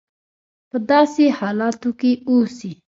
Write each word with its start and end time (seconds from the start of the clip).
په 0.69 0.77
داسې 0.91 1.23
حالاتو 1.39 1.89
کې 1.99 2.11
اوسي. 2.29 2.71